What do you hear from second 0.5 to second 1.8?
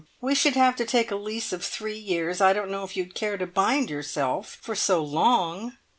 have to take a lease of